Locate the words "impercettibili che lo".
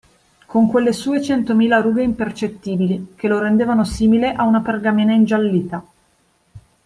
2.01-3.37